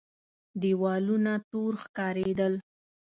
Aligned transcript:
دېوالونه 0.61 1.33
تور 1.49 1.73
ښکارېدل. 1.83 2.53